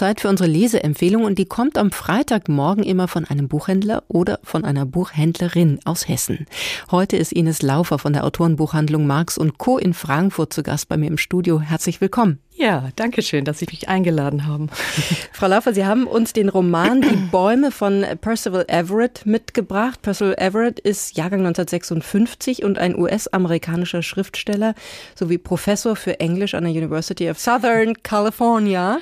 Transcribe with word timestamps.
Zeit 0.00 0.22
für 0.22 0.30
unsere 0.30 0.48
Leseempfehlung 0.48 1.24
und 1.24 1.38
die 1.38 1.44
kommt 1.44 1.76
am 1.76 1.92
Freitagmorgen 1.92 2.84
immer 2.84 3.06
von 3.06 3.26
einem 3.26 3.48
Buchhändler 3.48 4.02
oder 4.08 4.40
von 4.42 4.64
einer 4.64 4.86
Buchhändlerin 4.86 5.78
aus 5.84 6.08
Hessen. 6.08 6.46
Heute 6.90 7.18
ist 7.18 7.32
Ines 7.32 7.60
Laufer 7.60 7.98
von 7.98 8.14
der 8.14 8.24
Autorenbuchhandlung 8.24 9.06
Marx 9.06 9.36
und 9.36 9.58
Co. 9.58 9.76
in 9.76 9.92
Frankfurt 9.92 10.54
zu 10.54 10.62
Gast 10.62 10.88
bei 10.88 10.96
mir 10.96 11.08
im 11.08 11.18
Studio. 11.18 11.60
Herzlich 11.60 12.00
willkommen. 12.00 12.38
Ja, 12.60 12.90
danke 12.96 13.22
schön, 13.22 13.46
dass 13.46 13.58
Sie 13.58 13.66
mich 13.70 13.88
eingeladen 13.88 14.46
haben. 14.46 14.68
Frau 15.32 15.46
Laufer, 15.46 15.72
Sie 15.72 15.86
haben 15.86 16.06
uns 16.06 16.34
den 16.34 16.50
Roman 16.50 17.00
Die 17.00 17.16
Bäume 17.16 17.70
von 17.70 18.04
Percival 18.20 18.66
Everett 18.68 19.24
mitgebracht. 19.24 20.02
Percival 20.02 20.34
Everett 20.36 20.78
ist 20.78 21.16
Jahrgang 21.16 21.40
1956 21.40 22.62
und 22.62 22.78
ein 22.78 22.98
US-amerikanischer 22.98 24.02
Schriftsteller 24.02 24.74
sowie 25.14 25.38
Professor 25.38 25.96
für 25.96 26.20
Englisch 26.20 26.54
an 26.54 26.64
der 26.64 26.72
University 26.72 27.30
of 27.30 27.38
Southern 27.38 28.02
California. 28.02 28.98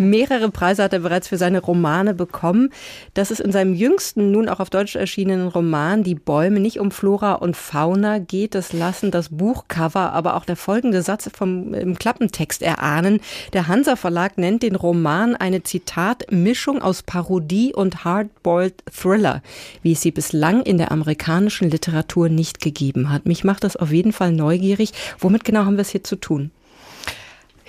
Mehrere 0.00 0.50
Preise 0.50 0.82
hat 0.82 0.92
er 0.92 1.00
bereits 1.00 1.28
für 1.28 1.36
seine 1.36 1.60
Romane 1.60 2.14
bekommen. 2.14 2.70
Dass 3.14 3.30
es 3.30 3.40
in 3.40 3.52
seinem 3.52 3.74
jüngsten, 3.74 4.30
nun 4.30 4.48
auch 4.48 4.60
auf 4.60 4.70
Deutsch 4.70 4.96
erschienenen 4.96 5.48
Roman 5.48 6.02
Die 6.02 6.14
Bäume 6.14 6.60
nicht 6.60 6.80
um 6.80 6.90
Flora 6.90 7.34
und 7.34 7.56
Fauna 7.56 8.18
geht, 8.18 8.54
das 8.54 8.72
lassen 8.72 9.10
das 9.10 9.30
Buchcover, 9.30 10.12
aber 10.12 10.36
auch 10.36 10.44
der 10.44 10.56
folgende 10.56 11.02
Satz 11.02 11.30
vom 11.32 11.74
im 11.74 11.98
Klappentext 11.98 12.62
erahnen 12.62 12.90
ahnen. 12.90 13.20
Der 13.52 13.68
Hansa 13.68 13.96
Verlag 13.96 14.38
nennt 14.38 14.62
den 14.62 14.76
Roman 14.76 15.36
eine 15.36 15.62
Zitat 15.62 16.30
Mischung 16.30 16.82
aus 16.82 17.02
Parodie 17.02 17.72
und 17.74 18.04
Hardboiled 18.04 18.82
Thriller, 18.92 19.42
wie 19.82 19.92
es 19.92 20.02
sie 20.02 20.10
bislang 20.10 20.62
in 20.62 20.78
der 20.78 20.92
amerikanischen 20.92 21.70
Literatur 21.70 22.28
nicht 22.28 22.60
gegeben 22.60 23.10
hat. 23.10 23.26
Mich 23.26 23.44
macht 23.44 23.64
das 23.64 23.76
auf 23.76 23.92
jeden 23.92 24.12
Fall 24.12 24.32
neugierig. 24.32 24.92
Womit 25.18 25.44
genau 25.44 25.64
haben 25.64 25.76
wir 25.76 25.82
es 25.82 25.90
hier 25.90 26.04
zu 26.04 26.16
tun? 26.16 26.50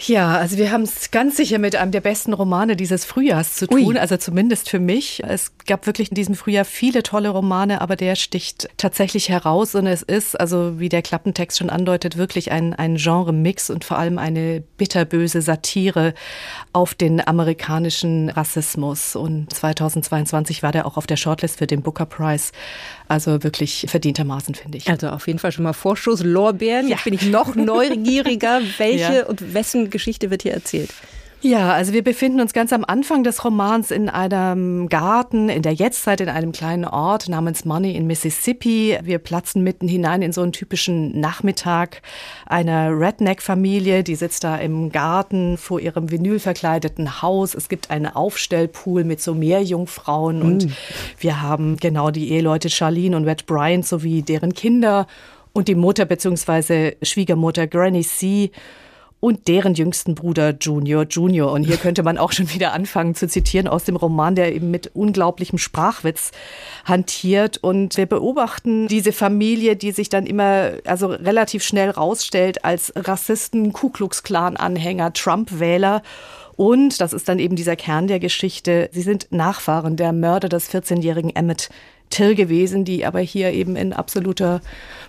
Ja, 0.08 0.38
also 0.38 0.58
wir 0.58 0.72
haben 0.72 0.82
es 0.82 1.12
ganz 1.12 1.38
sicher 1.38 1.60
mit 1.60 1.76
einem 1.76 1.92
der 1.92 2.02
besten 2.02 2.34
Romane 2.34 2.76
dieses 2.76 3.06
Frühjahrs 3.06 3.56
zu 3.56 3.68
tun, 3.68 3.84
Ui. 3.84 3.98
also 3.98 4.18
zumindest 4.18 4.70
für 4.70 4.80
mich. 4.80 5.22
Es 5.26 5.52
gab 5.68 5.86
wirklich 5.86 6.10
in 6.10 6.16
diesem 6.16 6.34
Frühjahr 6.34 6.66
viele 6.66 7.04
tolle 7.04 7.30
Romane, 7.30 7.82
aber 7.82 7.96
der 7.96 8.16
sticht 8.16 8.70
tatsächlich 8.78 9.30
heraus 9.30 9.76
und 9.76 9.86
es 9.86 10.02
ist, 10.02 10.40
also 10.40 10.80
wie 10.80 10.90
der 10.90 11.04
Klappentext 11.04 11.60
schon 11.60 11.70
andeutet, 11.70 12.18
wirklich 12.18 12.52
ein, 12.52 12.74
ein 12.74 12.96
Genre-Mix 12.96 13.70
und 13.70 13.86
vor 13.86 14.00
allem 14.00 14.18
eine 14.18 14.64
bitterböse 14.78 15.42
Satire 15.42 16.16
auf 16.74 16.96
den 16.96 17.26
amerikanischen 17.26 18.30
Rassismus. 18.30 19.16
Und 19.16 19.54
2022 19.54 20.64
war 20.64 20.72
der 20.72 20.88
auch 20.88 20.98
auf 20.98 21.06
der 21.06 21.18
Shortlist 21.18 21.60
für 21.60 21.68
den 21.68 21.84
Booker 21.84 22.08
Prize. 22.08 22.52
Also 23.12 23.44
wirklich 23.44 23.88
verdientermaßen, 23.90 24.56
finde 24.56 24.78
ich. 24.78 24.88
Also 24.88 25.10
auf 25.10 25.28
jeden 25.28 25.38
Fall 25.38 25.52
schon 25.52 25.66
mal 25.66 25.74
Vorschuss 25.74 26.24
Lorbeeren. 26.24 26.88
Ja. 26.88 26.96
Jetzt 26.96 27.04
bin 27.04 27.14
ich 27.14 27.24
noch 27.24 27.56
neugieriger, 27.56 28.62
welche 28.78 29.14
ja. 29.14 29.26
und 29.26 29.54
wessen 29.54 29.90
Geschichte 29.90 30.30
wird 30.30 30.44
hier 30.44 30.54
erzählt? 30.54 30.92
Ja, 31.44 31.74
also 31.74 31.92
wir 31.92 32.04
befinden 32.04 32.40
uns 32.40 32.54
ganz 32.54 32.72
am 32.72 32.86
Anfang 32.86 33.24
des 33.24 33.44
Romans 33.44 33.90
in 33.90 34.10
einem 34.10 34.90
Garten, 34.90 35.50
in 35.50 35.64
der 35.64 35.74
Jetztzeit 35.74 36.22
in 36.22 36.30
einem 36.30 36.52
kleinen 36.52 36.86
Ort 36.86 37.30
namens 37.30 37.66
Money 37.66 37.96
in 37.96 38.06
Mississippi. 38.06 39.00
Wir 39.02 39.18
platzen 39.18 39.64
mitten 39.64 39.88
hinein 39.88 40.22
in 40.22 40.34
so 40.34 40.42
einen 40.42 40.52
typischen 40.52 41.20
Nachmittag 41.20 42.04
einer 42.46 42.92
Redneck-Familie. 42.92 44.04
Die 44.04 44.14
sitzt 44.14 44.44
da 44.44 44.56
im 44.58 44.92
Garten 44.92 45.58
vor 45.58 45.80
ihrem 45.80 46.12
vinylverkleideten 46.12 47.24
Haus. 47.24 47.56
Es 47.56 47.70
gibt 47.70 47.90
einen 47.90 48.06
Aufstellpool 48.06 49.04
mit 49.04 49.20
so 49.20 49.34
Meerjungfrauen 49.34 50.40
mm. 50.40 50.46
und 50.46 50.68
wir 51.18 51.42
haben 51.42 51.78
genau 51.78 52.12
die 52.12 52.32
Eheleute 52.34 52.70
Charlene 52.70 53.18
und 53.18 53.26
Red 53.26 53.48
Bryant 53.48 53.88
sowie 53.88 54.22
deren 54.22 54.54
Kinder 54.54 55.08
und 55.54 55.68
die 55.68 55.76
Mutter 55.76 56.06
bzw. 56.06 56.98
Schwiegermutter 57.02 57.66
Granny 57.66 58.04
C 58.04 58.52
und 59.22 59.48
deren 59.48 59.76
jüngsten 59.76 60.16
Bruder 60.16 60.56
Junior 60.60 61.06
Junior. 61.08 61.54
Und 61.54 61.64
hier 61.64 61.78
könnte 61.78 62.04
man 62.04 62.18
auch 62.18 62.34
schon 62.34 62.52
wieder 62.52 62.74
anfangen 62.74 63.16
zu 63.16 63.28
zitieren 63.28 63.68
aus 63.68 63.86
dem 63.86 63.96
Roman, 63.96 64.36
der 64.36 64.54
eben 64.54 64.72
mit 64.72 64.92
unglaublichem 64.96 65.60
Sprachwitz 65.60 66.32
hantiert. 66.86 67.60
Und 67.62 67.96
wir 67.96 68.08
beobachten 68.08 68.88
diese 68.88 69.14
Familie, 69.14 69.76
die 69.76 69.92
sich 69.92 70.10
dann 70.10 70.26
immer, 70.26 70.72
also 70.86 71.08
relativ 71.08 71.64
schnell 71.64 71.92
rausstellt 71.92 72.66
als 72.66 72.92
Rassisten, 72.96 73.72
Ku 73.72 73.90
Klux 73.90 74.24
Klan 74.24 74.58
Anhänger, 74.58 75.14
Trump-Wähler. 75.14 76.02
Und, 76.62 77.02
das 77.02 77.12
ist 77.12 77.28
dann 77.28 77.40
eben 77.40 77.56
dieser 77.56 77.76
Kern 77.76 78.06
der 78.06 78.20
Geschichte, 78.20 78.88
sie 78.94 79.02
sind 79.02 79.32
Nachfahren 79.32 79.96
der 79.96 80.14
Mörder 80.14 80.48
des 80.48 80.70
14-jährigen 80.70 81.36
Emmett 81.36 81.72
Till 82.12 82.36
gewesen, 82.36 82.86
die 82.86 83.04
aber 83.04 83.20
hier 83.20 83.52
eben 83.52 83.76
in 83.76 83.94
absoluter 83.94 84.62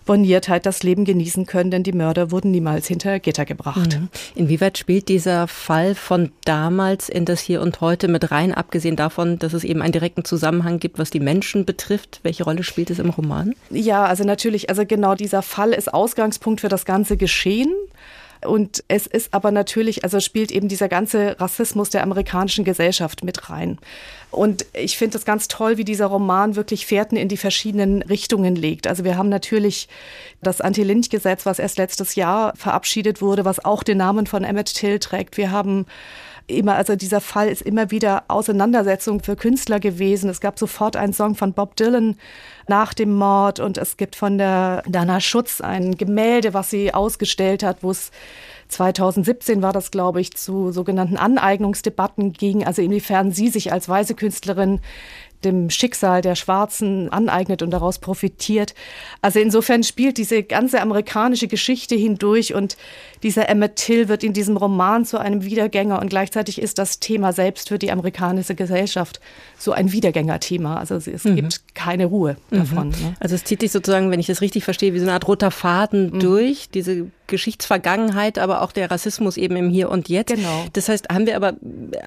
Borniertheit 0.06 0.64
das 0.64 0.82
Leben 0.82 1.04
genießen 1.04 1.44
können, 1.44 1.70
denn 1.70 1.82
die 1.82 1.92
Mörder 1.92 2.30
wurden 2.30 2.52
niemals 2.52 2.86
hinter 2.86 3.20
Gitter 3.20 3.44
gebracht. 3.44 3.98
Mhm. 4.00 4.08
Inwieweit 4.34 4.78
spielt 4.78 5.08
dieser 5.08 5.46
Fall 5.46 5.94
von 5.94 6.30
damals 6.44 7.10
in 7.10 7.26
das 7.26 7.40
Hier 7.40 7.60
und 7.60 7.82
Heute 7.82 8.08
mit 8.08 8.30
rein, 8.30 8.54
abgesehen 8.54 8.96
davon, 8.96 9.38
dass 9.38 9.52
es 9.52 9.64
eben 9.64 9.82
einen 9.82 9.92
direkten 9.92 10.24
Zusammenhang 10.24 10.78
gibt, 10.78 10.98
was 10.98 11.10
die 11.10 11.20
Menschen 11.20 11.66
betrifft? 11.66 12.20
Welche 12.22 12.44
Rolle 12.44 12.62
spielt 12.62 12.88
es 12.88 12.98
im 12.98 13.10
Roman? 13.10 13.54
Ja, 13.68 14.04
also 14.06 14.24
natürlich, 14.24 14.70
also 14.70 14.86
genau 14.86 15.14
dieser 15.16 15.42
Fall 15.42 15.72
ist 15.72 15.92
Ausgangspunkt 15.92 16.62
für 16.62 16.68
das 16.68 16.86
ganze 16.86 17.16
Geschehen. 17.16 17.74
Und 18.44 18.82
es 18.88 19.06
ist 19.06 19.32
aber 19.34 19.50
natürlich, 19.50 20.04
also 20.04 20.20
spielt 20.20 20.50
eben 20.50 20.68
dieser 20.68 20.88
ganze 20.88 21.40
Rassismus 21.40 21.90
der 21.90 22.02
amerikanischen 22.02 22.64
Gesellschaft 22.64 23.24
mit 23.24 23.50
rein. 23.50 23.78
Und 24.30 24.64
ich 24.72 24.96
finde 24.96 25.18
es 25.18 25.24
ganz 25.24 25.46
toll, 25.46 25.76
wie 25.76 25.84
dieser 25.84 26.06
Roman 26.06 26.56
wirklich 26.56 26.86
Fährten 26.86 27.16
in 27.16 27.28
die 27.28 27.36
verschiedenen 27.36 28.02
Richtungen 28.02 28.56
legt. 28.56 28.86
Also 28.86 29.04
wir 29.04 29.16
haben 29.16 29.28
natürlich 29.28 29.88
das 30.42 30.60
Anti-Lynch-Gesetz, 30.60 31.46
was 31.46 31.58
erst 31.58 31.78
letztes 31.78 32.14
Jahr 32.14 32.54
verabschiedet 32.56 33.20
wurde, 33.20 33.44
was 33.44 33.64
auch 33.64 33.82
den 33.82 33.98
Namen 33.98 34.26
von 34.26 34.42
Emmett 34.42 34.74
Till 34.74 34.98
trägt. 34.98 35.36
Wir 35.36 35.50
haben 35.50 35.86
immer, 36.46 36.74
also 36.74 36.96
dieser 36.96 37.20
Fall 37.20 37.48
ist 37.48 37.62
immer 37.62 37.90
wieder 37.90 38.24
Auseinandersetzung 38.28 39.22
für 39.22 39.36
Künstler 39.36 39.80
gewesen. 39.80 40.30
Es 40.30 40.40
gab 40.40 40.58
sofort 40.58 40.96
einen 40.96 41.12
Song 41.12 41.34
von 41.34 41.52
Bob 41.52 41.76
Dylan 41.76 42.16
nach 42.68 42.94
dem 42.94 43.14
Mord 43.14 43.60
und 43.60 43.78
es 43.78 43.96
gibt 43.96 44.16
von 44.16 44.38
der 44.38 44.82
Dana 44.86 45.20
Schutz 45.20 45.60
ein 45.60 45.96
Gemälde, 45.96 46.54
was 46.54 46.70
sie 46.70 46.94
ausgestellt 46.94 47.62
hat, 47.62 47.82
wo 47.82 47.90
es 47.90 48.10
2017 48.68 49.62
war 49.62 49.72
das, 49.72 49.90
glaube 49.90 50.20
ich, 50.20 50.32
zu 50.32 50.72
sogenannten 50.72 51.16
Aneignungsdebatten 51.16 52.32
ging, 52.32 52.64
also 52.64 52.82
inwiefern 52.82 53.32
sie 53.32 53.48
sich 53.48 53.72
als 53.72 53.88
weise 53.88 54.14
Künstlerin 54.14 54.80
dem 55.44 55.70
Schicksal 55.70 56.22
der 56.22 56.34
Schwarzen 56.34 57.10
aneignet 57.12 57.62
und 57.62 57.70
daraus 57.70 57.98
profitiert. 57.98 58.74
Also 59.20 59.38
insofern 59.38 59.82
spielt 59.82 60.18
diese 60.18 60.42
ganze 60.42 60.80
amerikanische 60.80 61.48
Geschichte 61.48 61.94
hindurch 61.94 62.54
und 62.54 62.76
dieser 63.22 63.48
Emmett 63.48 63.76
Till 63.76 64.08
wird 64.08 64.24
in 64.24 64.32
diesem 64.32 64.56
Roman 64.56 65.04
zu 65.04 65.18
einem 65.18 65.44
Wiedergänger 65.44 66.00
und 66.00 66.08
gleichzeitig 66.08 66.60
ist 66.60 66.78
das 66.78 67.00
Thema 67.00 67.32
selbst 67.32 67.68
für 67.68 67.78
die 67.78 67.92
amerikanische 67.92 68.54
Gesellschaft 68.54 69.20
so 69.58 69.72
ein 69.72 69.92
Wiedergängerthema. 69.92 70.76
Also 70.76 70.96
es 70.96 71.24
mhm. 71.24 71.36
gibt 71.36 71.74
keine 71.74 72.06
Ruhe 72.06 72.36
mhm. 72.50 72.56
davon. 72.56 72.88
Mhm. 72.88 72.94
Ne? 73.02 73.14
Also 73.20 73.34
es 73.34 73.44
zieht 73.44 73.60
sich 73.60 73.72
sozusagen, 73.72 74.10
wenn 74.10 74.20
ich 74.20 74.26
das 74.26 74.40
richtig 74.40 74.64
verstehe, 74.64 74.94
wie 74.94 74.98
so 74.98 75.04
eine 75.04 75.12
Art 75.12 75.28
roter 75.28 75.50
Faden 75.50 76.10
mhm. 76.12 76.20
durch, 76.20 76.68
diese 76.70 77.06
Geschichtsvergangenheit, 77.26 78.38
aber 78.38 78.62
auch 78.62 78.72
der 78.72 78.90
Rassismus 78.90 79.36
eben 79.36 79.56
im 79.56 79.70
Hier 79.70 79.90
und 79.90 80.08
Jetzt. 80.08 80.34
Genau. 80.34 80.64
Das 80.72 80.88
heißt, 80.88 81.08
haben 81.10 81.26
wir 81.26 81.36
aber, 81.36 81.54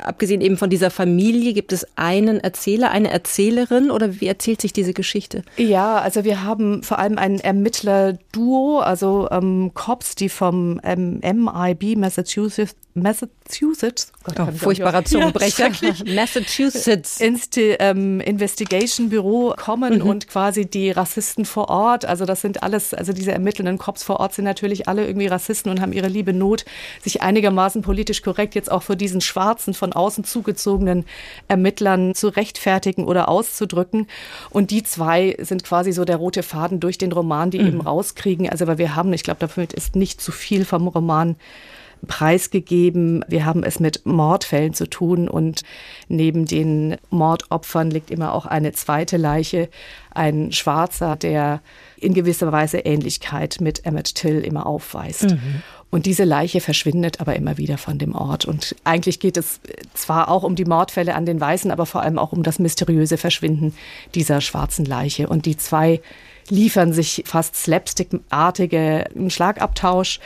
abgesehen 0.03 0.41
eben 0.41 0.57
von 0.57 0.69
dieser 0.69 0.91
Familie, 0.91 1.53
gibt 1.53 1.73
es 1.73 1.85
einen 1.95 2.39
Erzähler, 2.39 2.91
eine 2.91 3.11
Erzählerin 3.11 3.91
oder 3.91 4.19
wie 4.19 4.27
erzählt 4.27 4.61
sich 4.61 4.73
diese 4.73 4.93
Geschichte? 4.93 5.43
Ja, 5.57 5.97
also 5.97 6.23
wir 6.23 6.43
haben 6.43 6.83
vor 6.83 6.99
allem 6.99 7.17
ein 7.17 7.39
Ermittler-Duo, 7.39 8.79
also 8.79 9.27
ähm, 9.31 9.71
Cops, 9.73 10.15
die 10.15 10.29
vom 10.29 10.79
ähm, 10.83 11.19
MIB 11.21 11.97
Massachusetts 11.97 12.75
Massachusetts. 12.95 14.13
Gott, 14.23 14.39
oh, 14.39 14.51
furchtbarer 14.55 15.03
Zungenbrecher. 15.03 15.69
Ja, 15.69 15.93
Massachusetts. 16.15 17.19
Insti 17.19 17.75
ähm, 17.77 18.21
Investigation 18.21 19.09
Büro 19.09 19.53
kommen 19.57 19.95
mhm. 19.99 20.07
und 20.07 20.27
quasi 20.29 20.65
die 20.65 20.91
Rassisten 20.91 21.43
vor 21.43 21.69
Ort, 21.69 22.05
also 22.05 22.25
das 22.25 22.39
sind 22.39 22.63
alles, 22.63 22.93
also 22.93 23.11
diese 23.11 23.33
ermittelnden 23.33 23.77
Cops 23.77 24.03
vor 24.03 24.21
Ort 24.21 24.33
sind 24.33 24.45
natürlich 24.45 24.87
alle 24.87 25.04
irgendwie 25.05 25.27
Rassisten 25.27 25.71
und 25.71 25.81
haben 25.81 25.93
ihre 25.93 26.07
liebe 26.07 26.33
Not, 26.33 26.65
sich 27.01 27.21
einigermaßen 27.21 27.81
politisch 27.81 28.21
korrekt 28.21 28.55
jetzt 28.55 28.71
auch 28.71 28.83
vor 28.83 28.95
diesen 28.95 29.21
schwarzen, 29.21 29.73
von 29.73 29.93
außen 29.93 30.23
zugezogenen 30.23 31.05
Ermittlern 31.47 32.13
zu 32.15 32.29
rechtfertigen 32.29 33.05
oder 33.05 33.29
auszudrücken. 33.29 34.07
Und 34.49 34.71
die 34.71 34.83
zwei 34.83 35.35
sind 35.39 35.63
quasi 35.63 35.91
so 35.91 36.05
der 36.05 36.17
rote 36.17 36.43
Faden 36.43 36.79
durch 36.79 36.97
den 36.97 37.11
Roman, 37.11 37.51
die 37.51 37.59
mhm. 37.59 37.67
eben 37.67 37.81
rauskriegen. 37.81 38.49
Also, 38.49 38.67
weil 38.67 38.77
wir 38.77 38.95
haben, 38.95 39.13
ich 39.13 39.23
glaube, 39.23 39.47
damit 39.47 39.73
ist 39.73 39.95
nicht 39.95 40.21
zu 40.21 40.31
viel 40.31 40.65
vom 40.65 40.87
Roman 40.87 41.35
preisgegeben. 42.05 43.23
Wir 43.27 43.45
haben 43.45 43.63
es 43.63 43.79
mit 43.79 44.05
Mordfällen 44.05 44.73
zu 44.73 44.89
tun 44.89 45.27
und 45.27 45.61
neben 46.07 46.45
den 46.45 46.97
Mordopfern 47.09 47.91
liegt 47.91 48.11
immer 48.11 48.33
auch 48.33 48.45
eine 48.45 48.71
zweite 48.73 49.17
Leiche, 49.17 49.69
ein 50.11 50.51
Schwarzer, 50.51 51.15
der 51.15 51.61
in 51.97 52.13
gewisser 52.13 52.51
Weise 52.51 52.79
Ähnlichkeit 52.79 53.57
mit 53.61 53.85
Emmett 53.85 54.15
Till 54.15 54.41
immer 54.41 54.65
aufweist. 54.65 55.31
Mhm. 55.31 55.61
Und 55.91 56.05
diese 56.05 56.25
Leiche 56.25 56.59
verschwindet 56.59 57.21
aber 57.21 57.35
immer 57.35 57.57
wieder 57.57 57.77
von 57.77 57.97
dem 57.97 58.15
Ort. 58.15 58.43
Und 58.43 58.75
eigentlich 58.83 59.19
geht 59.19 59.37
es 59.37 59.61
zwar 59.93 60.29
auch 60.29 60.43
um 60.43 60.55
die 60.55 60.65
Mordfälle 60.65 61.15
an 61.15 61.25
den 61.25 61.39
Weißen, 61.39 61.71
aber 61.71 61.85
vor 61.85 62.01
allem 62.01 62.19
auch 62.19 62.33
um 62.33 62.43
das 62.43 62.59
mysteriöse 62.59 63.17
Verschwinden 63.17 63.73
dieser 64.13 64.41
schwarzen 64.41 64.83
Leiche. 64.83 65.29
Und 65.29 65.45
die 65.45 65.55
zwei 65.55 66.01
liefern 66.49 66.91
sich 66.91 67.23
fast 67.25 67.55
slapstickartige 67.55 69.05
Schlagabtausch 69.29 70.19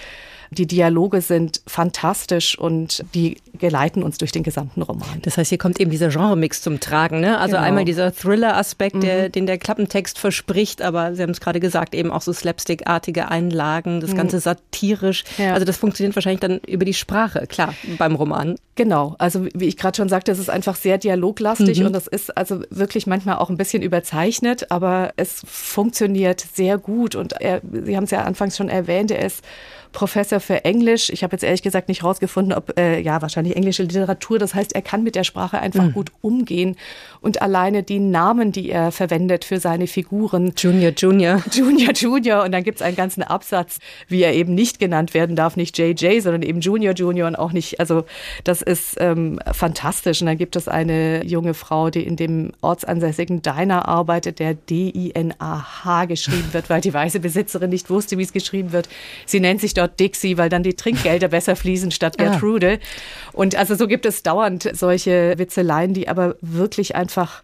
Die 0.51 0.66
Dialoge 0.66 1.22
sind 1.22 1.62
fantastisch 1.68 2.57
und 2.57 3.06
die 3.13 3.38
geleiten 3.54 4.04
uns 4.04 4.18
durch 4.18 4.31
den 4.31 4.44
gesamten 4.44 4.81
Roman. 4.81 5.19
Das 5.22 5.38
heißt, 5.38 5.50
hier 5.50 5.57
kommt 5.57 5.80
eben 5.80 5.92
dieser 5.92 6.10
Genremix 6.10 6.62
zum 6.62 6.80
Tragen. 6.80 7.19
Ne? 7.19 7.38
Also 7.38 7.56
genau. 7.56 7.68
einmal 7.68 7.86
dieser 7.86 8.13
Thriller-Aspekt, 8.13 8.96
mhm. 8.96 9.31
den 9.31 9.46
der 9.46 9.57
Klappentext 9.57 10.18
verspricht, 10.18 10.81
aber 10.81 11.13
Sie 11.16 11.22
haben 11.22 11.31
es 11.31 11.40
gerade 11.40 11.60
gesagt, 11.60 11.94
eben 11.94 12.12
auch 12.12 12.22
so 12.22 12.34
slapstick-artige 12.34 13.30
Einlagen, 13.30 14.01
das 14.01 14.12
mhm. 14.12 14.18
Ganze 14.18 14.40
satirisch. 14.40 15.24
Ja. 15.38 15.54
Also 15.54 15.66
das 15.66 15.78
funktioniert 15.78 16.16
wahrscheinlich 16.16 16.40
dann 16.40 16.60
über 16.68 16.86
die 16.86 16.94
Sprache, 16.94 17.45
klar, 17.48 17.74
beim 17.98 18.16
Roman. 18.16 18.56
Genau, 18.75 19.16
also 19.19 19.45
wie 19.54 19.66
ich 19.66 19.78
gerade 19.78 19.98
schon 19.98 20.10
sagte, 20.10 20.31
es 20.31 20.40
ist 20.40 20.50
einfach 20.50 20.75
sehr 20.75 20.98
dialoglastig 20.98 21.81
mhm. 21.81 21.88
und 21.88 21.95
es 21.95 22.07
ist 22.07 22.36
also 22.38 22.62
wirklich 22.69 23.07
manchmal 23.07 23.36
auch 23.36 23.50
ein 23.50 23.57
bisschen 23.57 23.84
überzeichnet, 23.84 24.72
aber 24.72 25.12
es 25.18 25.42
funktioniert 25.45 26.45
sehr 26.54 26.78
gut 26.78 27.16
und 27.16 27.34
er, 27.42 27.62
Sie 27.84 27.98
haben 27.98 28.06
es 28.06 28.12
ja 28.12 28.24
anfangs 28.24 28.56
schon 28.56 28.69
erwähnt, 28.69 29.12
er 29.12 29.25
ist 29.25 29.44
Professor 29.92 30.38
für 30.39 30.65
Englisch. 30.65 31.09
Ich 31.09 31.24
habe 31.24 31.33
jetzt 31.33 31.44
ehrlich 31.44 31.62
gesagt 31.62 31.89
nicht 31.89 32.03
rausgefunden, 32.03 32.53
ob, 32.53 32.77
äh, 32.77 33.00
ja, 33.00 33.21
wahrscheinlich 33.21 33.56
englische 33.56 33.83
Literatur. 33.83 34.39
Das 34.39 34.56
heißt, 34.56 34.74
er 34.74 34.81
kann 34.81 35.03
mit 35.03 35.15
der 35.15 35.24
Sprache 35.24 35.59
einfach 35.59 35.86
mhm. 35.86 35.94
gut 35.94 36.12
umgehen. 36.21 36.75
Und 37.21 37.41
alleine 37.41 37.83
die 37.83 38.00
Namen, 38.00 38.51
die 38.51 38.69
er 38.69 38.91
verwendet 38.91 39.45
für 39.45 39.59
seine 39.59 39.88
Figuren. 39.88 40.53
Junior, 40.57 40.91
Junior. 40.95 41.44
Junior, 41.51 41.94
Junior. 41.94 42.44
Und 42.44 42.51
dann 42.51 42.63
gibt 42.63 42.80
es 42.80 42.81
einen 42.81 42.95
ganzen 42.95 43.24
Absatz, 43.24 43.80
wie 44.07 44.21
er 44.24 44.33
eben 44.33 44.56
nicht 44.56 44.80
genannt 44.80 45.13
werden 45.13 45.36
darf. 45.36 45.56
Nicht 45.56 45.77
JJ, 45.77 46.19
sondern 46.21 46.42
eben 46.42 46.62
Junior, 46.62 46.94
Junior 46.94 47.27
und 47.27 47.35
auch 47.35 47.51
nicht, 47.51 47.80
also 47.80 48.06
das 48.44 48.62
ist 48.62 48.97
ähm, 49.00 49.39
fantastisch. 49.51 50.21
Und 50.21 50.27
dann 50.27 50.38
gibt 50.38 50.56
es 50.56 50.68
eine 50.68 51.25
junge 51.25 51.53
Frau, 51.53 51.89
die 51.89 52.03
in 52.03 52.15
dem 52.15 52.51
ortsansässigen 52.62 53.42
Diner 53.42 53.88
arbeitet, 53.88 54.39
der 54.39 54.53
D-I-N-A-H 54.53 56.06
geschrieben 56.06 56.50
wird, 56.51 56.69
weil 56.69 56.81
die 56.81 56.94
weiße 56.94 57.19
Besitzerin 57.19 57.69
nicht 57.69 57.89
wusste, 57.89 58.18
wie 58.18 58.24
es 58.24 58.33
geschrieben 58.33 58.71
wird. 58.71 58.89
Sie 59.25 59.39
nennt 59.39 59.62
sich 59.62 59.74
dort 59.74 60.00
Dixie, 60.00 60.29
weil 60.38 60.50
dann 60.50 60.64
die 60.64 60.76
Trinkgelder 60.76 61.30
besser 61.30 61.56
fließen 61.56 61.92
statt. 61.92 62.18
Gertrude. 62.18 62.80
Ah. 62.81 63.30
Und 63.34 63.56
also 63.56 63.76
so 63.76 63.88
gibt 63.88 64.06
es 64.06 64.24
dauernd 64.24 64.70
solche 64.74 65.38
Witzeleien, 65.38 65.94
die 65.94 66.08
aber 66.08 66.36
wirklich 66.42 66.96
einfach 66.96 67.44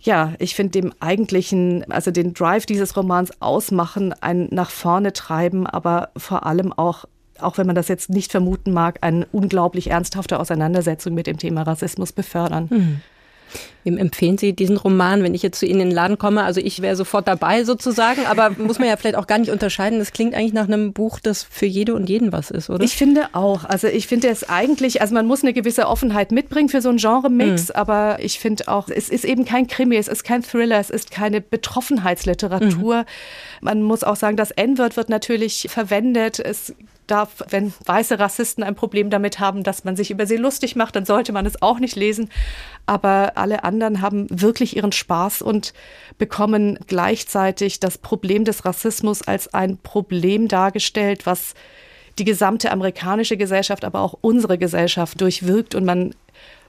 ja, 0.00 0.34
ich 0.38 0.54
finde 0.54 0.80
dem 0.80 0.92
eigentlichen, 1.00 1.90
also 1.90 2.12
den 2.12 2.32
Drive 2.32 2.66
dieses 2.66 2.96
Romans 2.96 3.32
ausmachen, 3.42 4.14
ein 4.20 4.46
nach 4.52 4.70
vorne 4.70 5.12
treiben, 5.12 5.66
aber 5.66 6.10
vor 6.16 6.46
allem 6.46 6.72
auch 6.72 7.04
auch 7.40 7.56
wenn 7.58 7.66
man 7.66 7.76
das 7.76 7.86
jetzt 7.88 8.10
nicht 8.10 8.32
vermuten 8.32 8.72
mag, 8.72 8.98
eine 9.02 9.26
unglaublich 9.30 9.90
ernsthafte 9.90 10.40
Auseinandersetzung 10.40 11.14
mit 11.14 11.28
dem 11.28 11.38
Thema 11.38 11.62
Rassismus 11.62 12.12
befördern. 12.12 12.66
Mhm. 12.68 13.00
Wem 13.84 13.96
empfehlen 13.96 14.38
Sie 14.38 14.52
diesen 14.52 14.76
Roman, 14.76 15.22
wenn 15.22 15.34
ich 15.34 15.42
jetzt 15.42 15.58
zu 15.58 15.66
Ihnen 15.66 15.80
in 15.80 15.88
den 15.88 15.94
Laden 15.94 16.18
komme? 16.18 16.42
Also 16.42 16.60
ich 16.60 16.82
wäre 16.82 16.96
sofort 16.96 17.26
dabei 17.26 17.64
sozusagen, 17.64 18.26
aber 18.26 18.50
muss 18.58 18.78
man 18.78 18.88
ja 18.88 18.96
vielleicht 18.96 19.16
auch 19.16 19.26
gar 19.26 19.38
nicht 19.38 19.50
unterscheiden. 19.50 19.98
Das 19.98 20.12
klingt 20.12 20.34
eigentlich 20.34 20.52
nach 20.52 20.66
einem 20.66 20.92
Buch, 20.92 21.20
das 21.20 21.42
für 21.42 21.66
jede 21.66 21.94
und 21.94 22.08
jeden 22.08 22.32
was 22.32 22.50
ist, 22.50 22.70
oder? 22.70 22.84
Ich 22.84 22.96
finde 22.96 23.28
auch. 23.32 23.64
Also 23.64 23.86
ich 23.86 24.06
finde 24.06 24.28
es 24.28 24.48
eigentlich, 24.48 25.00
also 25.00 25.14
man 25.14 25.26
muss 25.26 25.42
eine 25.42 25.52
gewisse 25.52 25.86
Offenheit 25.86 26.32
mitbringen 26.32 26.68
für 26.68 26.82
so 26.82 26.88
einen 26.88 26.98
Genre-Mix, 26.98 27.68
mhm. 27.68 27.74
aber 27.74 28.18
ich 28.20 28.38
finde 28.40 28.68
auch, 28.68 28.88
es 28.88 29.08
ist 29.08 29.24
eben 29.24 29.44
kein 29.44 29.66
Krimi, 29.66 29.96
es 29.96 30.08
ist 30.08 30.24
kein 30.24 30.42
Thriller, 30.42 30.78
es 30.78 30.90
ist 30.90 31.10
keine 31.10 31.40
Betroffenheitsliteratur. 31.40 32.98
Mhm. 32.98 33.04
Man 33.60 33.82
muss 33.82 34.04
auch 34.04 34.16
sagen, 34.16 34.36
das 34.36 34.50
N-Wort 34.50 34.96
wird 34.96 35.08
natürlich 35.08 35.68
verwendet. 35.70 36.40
Es 36.40 36.74
darf, 37.10 37.42
wenn 37.48 37.72
weiße 37.84 38.18
Rassisten 38.18 38.62
ein 38.62 38.74
Problem 38.74 39.10
damit 39.10 39.40
haben, 39.40 39.62
dass 39.62 39.84
man 39.84 39.96
sich 39.96 40.10
über 40.10 40.26
sie 40.26 40.36
lustig 40.36 40.76
macht, 40.76 40.96
dann 40.96 41.04
sollte 41.04 41.32
man 41.32 41.46
es 41.46 41.60
auch 41.60 41.80
nicht 41.80 41.96
lesen. 41.96 42.30
Aber 42.86 43.32
alle 43.36 43.64
anderen 43.64 44.00
haben 44.00 44.26
wirklich 44.30 44.76
ihren 44.76 44.92
Spaß 44.92 45.42
und 45.42 45.72
bekommen 46.18 46.78
gleichzeitig 46.86 47.80
das 47.80 47.98
Problem 47.98 48.44
des 48.44 48.64
Rassismus 48.64 49.22
als 49.22 49.52
ein 49.52 49.78
Problem 49.78 50.48
dargestellt, 50.48 51.26
was 51.26 51.54
die 52.18 52.24
gesamte 52.24 52.72
amerikanische 52.72 53.36
Gesellschaft, 53.36 53.84
aber 53.84 54.00
auch 54.00 54.14
unsere 54.20 54.58
Gesellschaft 54.58 55.20
durchwirkt 55.20 55.74
und 55.74 55.84
man 55.84 56.14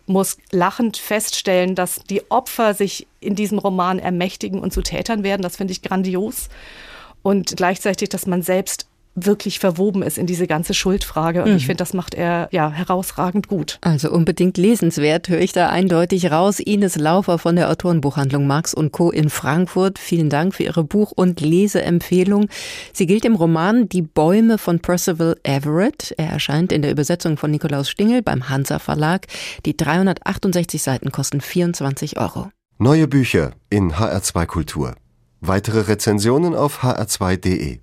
muss 0.09 0.37
lachend 0.51 0.97
feststellen, 0.97 1.75
dass 1.75 2.03
die 2.03 2.29
Opfer 2.31 2.73
sich 2.73 3.07
in 3.19 3.35
diesem 3.35 3.59
Roman 3.59 3.99
ermächtigen 3.99 4.59
und 4.59 4.73
zu 4.73 4.81
Tätern 4.81 5.23
werden. 5.23 5.43
Das 5.43 5.57
finde 5.57 5.71
ich 5.71 5.83
grandios. 5.83 6.49
Und 7.21 7.55
gleichzeitig, 7.57 8.09
dass 8.09 8.25
man 8.25 8.41
selbst 8.41 8.88
wirklich 9.25 9.59
verwoben 9.59 10.01
ist 10.01 10.17
in 10.17 10.25
diese 10.25 10.47
ganze 10.47 10.73
Schuldfrage. 10.73 11.43
Und 11.43 11.51
mhm. 11.51 11.57
ich 11.57 11.65
finde, 11.65 11.77
das 11.77 11.93
macht 11.93 12.13
er 12.13 12.49
ja 12.51 12.71
herausragend 12.71 13.47
gut. 13.47 13.77
Also 13.81 14.11
unbedingt 14.11 14.57
lesenswert, 14.57 15.29
höre 15.29 15.39
ich 15.39 15.53
da 15.53 15.69
eindeutig 15.69 16.31
raus. 16.31 16.59
Ines 16.59 16.95
Laufer 16.95 17.37
von 17.37 17.55
der 17.55 17.69
Autorenbuchhandlung 17.69 18.47
Marx 18.47 18.73
und 18.73 18.91
Co. 18.91 19.11
in 19.11 19.29
Frankfurt. 19.29 19.99
Vielen 19.99 20.29
Dank 20.29 20.55
für 20.55 20.63
Ihre 20.63 20.83
Buch- 20.83 21.13
und 21.15 21.41
Leseempfehlung. 21.41 22.47
Sie 22.93 23.05
gilt 23.05 23.25
im 23.25 23.35
Roman 23.35 23.89
Die 23.89 24.01
Bäume 24.01 24.57
von 24.57 24.79
Percival 24.79 25.37
Everett. 25.43 26.13
Er 26.17 26.29
erscheint 26.29 26.71
in 26.71 26.81
der 26.81 26.91
Übersetzung 26.91 27.37
von 27.37 27.51
Nikolaus 27.51 27.89
Stingel 27.89 28.21
beim 28.21 28.49
Hansa 28.49 28.79
Verlag. 28.79 29.27
Die 29.65 29.75
368 29.75 30.81
Seiten 30.81 31.11
kosten 31.11 31.41
24 31.41 32.17
Euro. 32.19 32.49
Neue 32.77 33.07
Bücher 33.07 33.51
in 33.69 33.93
HR2 33.93 34.45
Kultur. 34.45 34.95
Weitere 35.41 35.81
Rezensionen 35.81 36.55
auf 36.55 36.83
hr2.de. 36.83 37.77